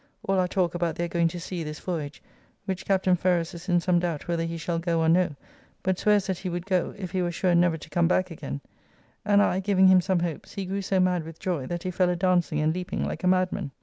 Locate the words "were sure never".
7.21-7.77